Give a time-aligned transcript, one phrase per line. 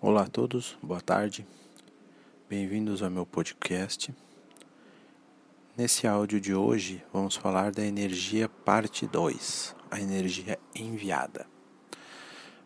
[0.00, 1.44] Olá a todos, boa tarde,
[2.48, 4.14] bem-vindos ao meu podcast.
[5.76, 11.48] Nesse áudio de hoje vamos falar da energia parte 2, a energia enviada.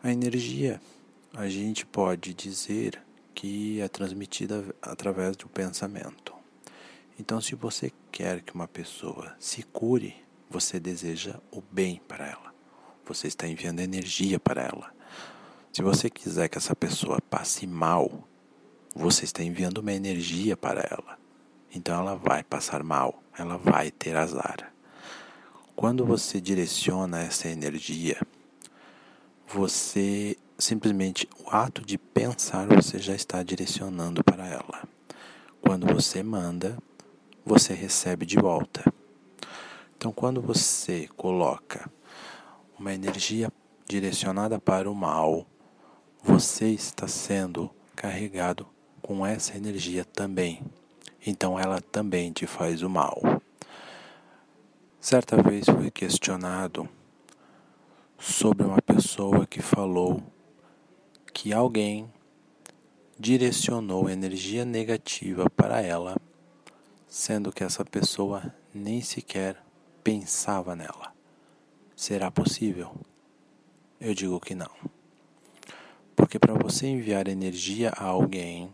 [0.03, 0.79] A energia
[1.35, 3.01] a gente pode dizer
[3.33, 6.35] que é transmitida através do pensamento.
[7.19, 10.15] Então, se você quer que uma pessoa se cure,
[10.47, 12.53] você deseja o bem para ela.
[13.03, 14.93] Você está enviando energia para ela.
[15.73, 18.27] Se você quiser que essa pessoa passe mal,
[18.95, 21.17] você está enviando uma energia para ela.
[21.73, 24.71] Então ela vai passar mal, ela vai ter azar.
[25.75, 28.21] Quando você direciona essa energia,
[29.47, 34.87] você simplesmente o ato de pensar você já está direcionando para ela.
[35.59, 36.77] Quando você manda,
[37.43, 38.93] você recebe de volta.
[39.97, 41.89] Então, quando você coloca
[42.77, 43.51] uma energia
[43.87, 45.47] direcionada para o mal,
[46.23, 48.65] você está sendo carregado
[49.01, 50.63] com essa energia também.
[51.25, 53.21] Então, ela também te faz o mal.
[55.01, 56.87] Certa vez fui questionado
[58.17, 60.23] sobre uma pessoa que falou
[61.33, 62.09] que alguém
[63.19, 66.15] direcionou energia negativa para ela,
[67.05, 69.61] sendo que essa pessoa nem sequer
[70.01, 71.13] pensava nela.
[71.97, 72.95] Será possível?
[73.99, 75.02] Eu digo que não.
[76.33, 78.73] Porque para você enviar energia a alguém,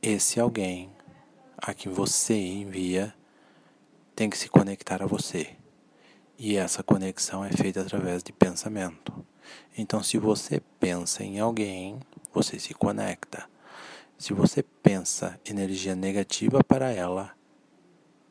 [0.00, 0.90] esse alguém
[1.58, 3.14] a quem você envia
[4.16, 5.54] tem que se conectar a você.
[6.38, 9.12] E essa conexão é feita através de pensamento.
[9.76, 12.00] Então, se você pensa em alguém,
[12.32, 13.46] você se conecta.
[14.16, 17.36] Se você pensa energia negativa para ela,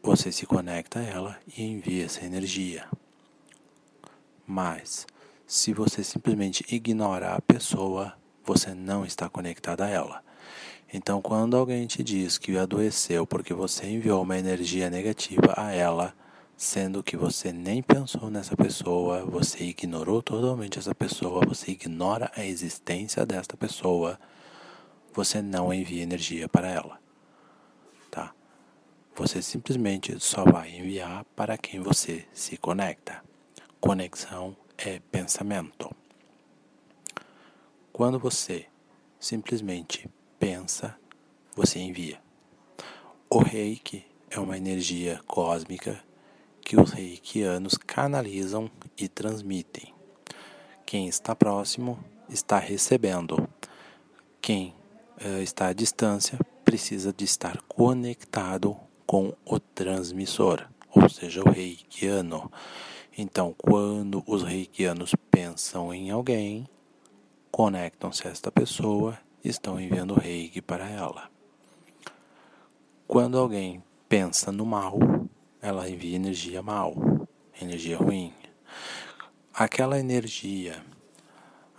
[0.01, 2.89] você se conecta a ela e envia essa energia.
[4.47, 5.05] Mas,
[5.49, 8.13] se você simplesmente ignora a pessoa,
[8.45, 10.23] você não está conectado a ela.
[10.93, 16.13] Então, quando alguém te diz que adoeceu porque você enviou uma energia negativa a ela,
[16.55, 22.45] sendo que você nem pensou nessa pessoa, você ignorou totalmente essa pessoa, você ignora a
[22.45, 24.19] existência desta pessoa,
[25.11, 26.99] você não envia energia para ela.
[28.11, 28.35] Tá?
[29.15, 33.23] Você simplesmente só vai enviar para quem você se conecta.
[33.79, 35.93] Conexão é pensamento.
[37.91, 38.65] Quando você
[39.19, 40.09] simplesmente
[40.39, 40.97] pensa,
[41.55, 42.21] você envia.
[43.29, 46.01] O reiki é uma energia cósmica
[46.61, 49.93] que os reikianos canalizam e transmitem.
[50.85, 53.49] Quem está próximo está recebendo.
[54.39, 54.73] Quem
[55.21, 60.65] uh, está à distância precisa de estar conectado com o transmissor,
[60.95, 62.49] ou seja, o reikiano.
[63.21, 66.65] Então, quando os reikianos pensam em alguém,
[67.51, 71.29] conectam-se a esta pessoa estão enviando reiki para ela.
[73.05, 74.97] Quando alguém pensa no mal,
[75.61, 76.95] ela envia energia mal,
[77.61, 78.33] energia ruim.
[79.53, 80.81] Aquela energia.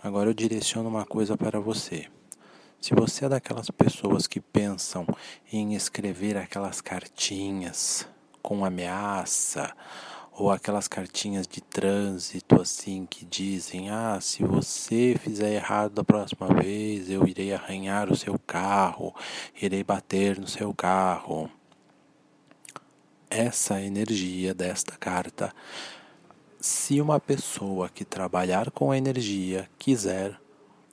[0.03, 2.07] Agora eu direciono uma coisa para você.
[2.79, 5.07] Se você é daquelas pessoas que pensam
[5.51, 8.07] em escrever aquelas cartinhas
[8.43, 9.75] com ameaça,
[10.41, 16.47] ou aquelas cartinhas de trânsito assim que dizem: "Ah, se você fizer errado da próxima
[16.47, 19.13] vez, eu irei arranhar o seu carro,
[19.61, 21.47] irei bater no seu carro".
[23.29, 25.53] Essa energia desta carta,
[26.59, 30.39] se uma pessoa que trabalhar com a energia quiser,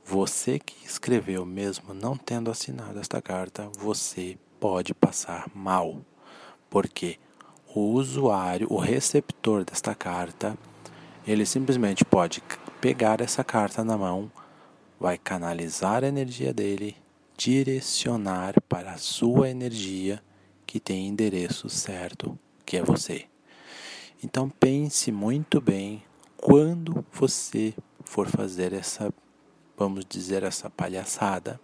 [0.04, 6.02] você que escreveu mesmo não tendo assinado esta carta, você pode passar mal.
[6.68, 7.18] Porque
[7.74, 10.56] o usuário, o receptor desta carta,
[11.26, 12.42] ele simplesmente pode
[12.80, 14.30] pegar essa carta na mão,
[14.98, 16.96] vai canalizar a energia dele,
[17.36, 20.22] direcionar para a sua energia
[20.66, 23.26] que tem endereço certo, que é você.
[24.22, 26.02] Então pense muito bem
[26.36, 27.74] quando você
[28.04, 29.12] for fazer essa,
[29.76, 31.60] vamos dizer, essa palhaçada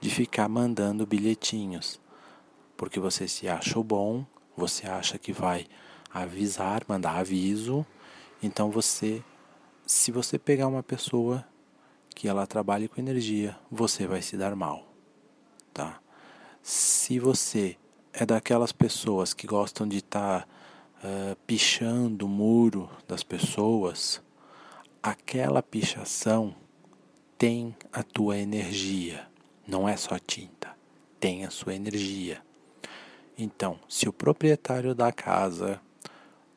[0.00, 2.00] de ficar mandando bilhetinhos,
[2.76, 4.24] porque você se acha bom
[4.60, 5.66] você acha que vai
[6.12, 7.84] avisar, mandar aviso.
[8.42, 9.24] Então você,
[9.86, 11.44] se você pegar uma pessoa
[12.14, 14.86] que ela trabalhe com energia, você vai se dar mal,
[15.72, 15.98] tá?
[16.62, 17.78] Se você
[18.12, 20.48] é daquelas pessoas que gostam de estar tá,
[21.02, 24.20] uh, pichando o muro das pessoas,
[25.02, 26.54] aquela pichação
[27.38, 29.26] tem a tua energia,
[29.66, 30.76] não é só tinta,
[31.18, 32.42] tem a sua energia.
[33.36, 35.80] Então, se o proprietário da casa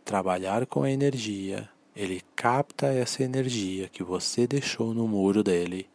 [0.04, 5.88] trabalhar com energia, ele capta essa energia que você deixou no muro dele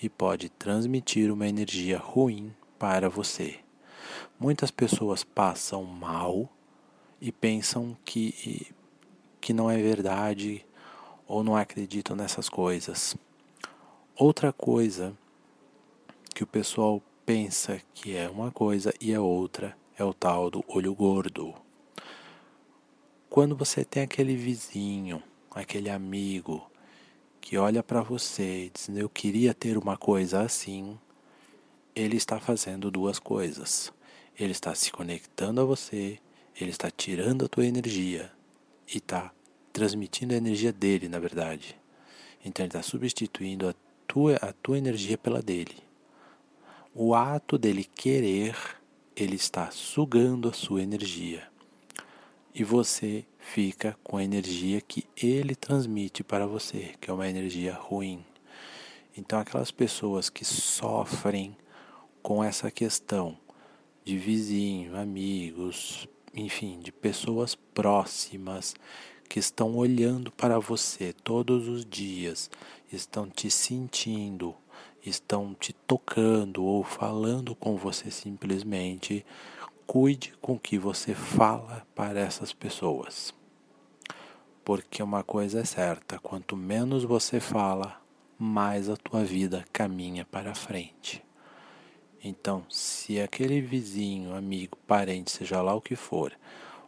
[0.00, 3.56] e pode transmitir uma energia ruim para você.
[4.38, 6.48] Muitas pessoas passam mal
[7.20, 8.72] e pensam que,
[9.40, 10.64] que não é verdade
[11.26, 13.16] ou não acreditam nessas coisas.
[14.14, 15.16] Outra coisa
[16.34, 20.64] que o pessoal pensa que é uma coisa e é outra é o tal do
[20.68, 21.52] olho gordo.
[23.28, 26.70] Quando você tem aquele vizinho, aquele amigo
[27.40, 30.96] que olha para você e diz: Eu queria ter uma coisa assim,
[31.96, 33.92] ele está fazendo duas coisas.
[34.38, 36.20] Ele está se conectando a você,
[36.60, 38.30] ele está tirando a tua energia
[38.86, 39.32] e está
[39.72, 41.76] transmitindo a energia dele, na verdade.
[42.44, 43.74] Então ele está substituindo a
[44.06, 45.76] tua, a tua energia pela dele.
[46.94, 48.56] O ato dele querer,
[49.18, 51.42] ele está sugando a sua energia.
[52.54, 57.74] E você fica com a energia que ele transmite para você, que é uma energia
[57.74, 58.24] ruim.
[59.16, 61.56] Então, aquelas pessoas que sofrem
[62.22, 63.36] com essa questão
[64.04, 68.76] de vizinho, amigos, enfim, de pessoas próximas
[69.28, 72.48] que estão olhando para você todos os dias,
[72.92, 74.54] estão te sentindo,
[75.08, 79.24] estão te tocando ou falando com você simplesmente,
[79.86, 83.34] cuide com o que você fala para essas pessoas.
[84.64, 88.00] Porque uma coisa é certa, quanto menos você fala,
[88.38, 91.24] mais a tua vida caminha para frente.
[92.22, 96.32] Então, se aquele vizinho, amigo, parente, seja lá o que for,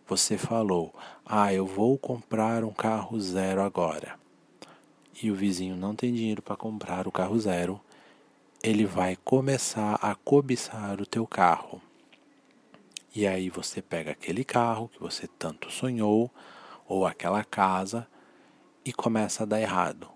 [0.07, 0.93] você falou:
[1.25, 4.19] "Ah, eu vou comprar um carro zero agora".
[5.23, 7.81] E o vizinho não tem dinheiro para comprar o carro zero,
[8.63, 11.81] ele vai começar a cobiçar o teu carro.
[13.15, 16.31] E aí você pega aquele carro que você tanto sonhou,
[16.87, 18.07] ou aquela casa,
[18.85, 20.09] e começa a dar errado.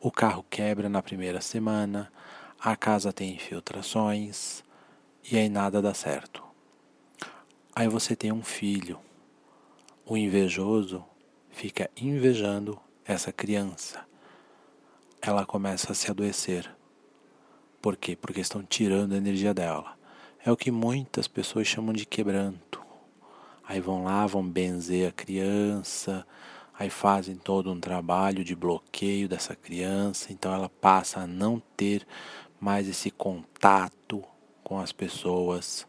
[0.00, 2.10] O carro quebra na primeira semana,
[2.58, 4.64] a casa tem infiltrações
[5.30, 6.42] e aí nada dá certo.
[7.74, 8.98] Aí você tem um filho.
[10.06, 11.04] O invejoso
[11.50, 14.06] fica invejando essa criança.
[15.20, 16.81] Ela começa a se adoecer.
[17.82, 18.14] Por quê?
[18.14, 19.96] Porque estão tirando a energia dela.
[20.44, 22.80] É o que muitas pessoas chamam de quebranto.
[23.66, 26.24] Aí vão lá, vão benzer a criança,
[26.78, 32.06] aí fazem todo um trabalho de bloqueio dessa criança, então ela passa a não ter
[32.60, 34.22] mais esse contato
[34.62, 35.84] com as pessoas,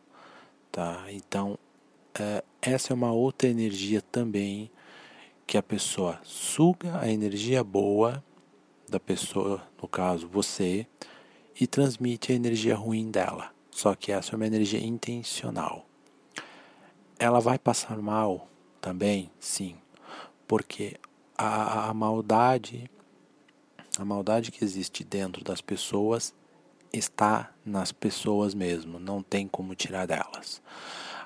[0.72, 1.06] tá?
[1.10, 1.60] Então,
[2.20, 4.72] é, essa é uma outra energia também
[5.46, 8.24] que a pessoa suga a energia boa
[8.90, 10.88] da pessoa, no caso você,
[11.60, 13.52] e transmite a energia ruim dela.
[13.72, 15.86] Só que essa é uma energia intencional.
[17.18, 18.48] Ela vai passar mal
[18.80, 19.76] também, sim,
[20.48, 20.96] porque
[21.38, 22.90] a, a maldade,
[23.98, 26.34] a maldade que existe dentro das pessoas
[26.92, 30.62] está nas pessoas mesmo, não tem como tirar delas.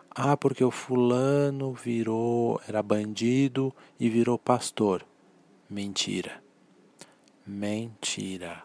[0.09, 5.06] Ah, porque o fulano virou, era bandido e virou pastor.
[5.69, 6.41] Mentira.
[7.45, 8.63] Mentira.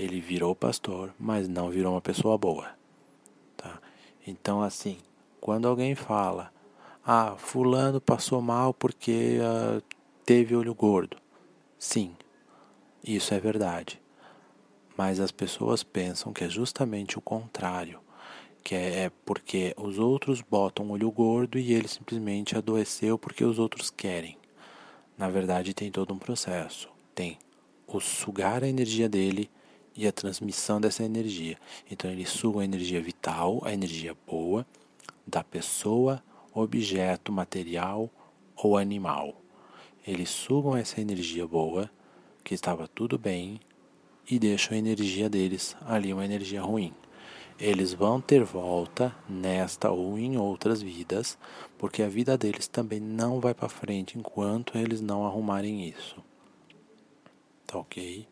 [0.00, 2.70] Ele virou pastor, mas não virou uma pessoa boa.
[3.56, 3.78] Tá?
[4.26, 4.98] Então, assim,
[5.40, 6.52] quando alguém fala,
[7.04, 9.82] ah, fulano passou mal porque uh,
[10.24, 11.16] teve olho gordo.
[11.78, 12.14] Sim,
[13.04, 14.00] isso é verdade
[15.00, 18.00] mas as pessoas pensam que é justamente o contrário,
[18.62, 23.58] que é, é porque os outros botam olho gordo e ele simplesmente adoeceu porque os
[23.58, 24.36] outros querem.
[25.16, 26.86] Na verdade, tem todo um processo.
[27.14, 27.38] Tem
[27.86, 29.50] o sugar a energia dele
[29.96, 31.58] e a transmissão dessa energia.
[31.90, 34.66] Então, ele suga a energia vital, a energia boa
[35.26, 38.10] da pessoa, objeto, material
[38.56, 39.40] ou animal.
[40.06, 41.90] Eles sugam essa energia boa,
[42.42, 43.60] que estava tudo bem,
[44.28, 46.94] e deixam a energia deles ali uma energia ruim.
[47.58, 51.36] Eles vão ter volta nesta ou em outras vidas,
[51.76, 56.16] porque a vida deles também não vai para frente enquanto eles não arrumarem isso.
[57.66, 58.26] Tá ok?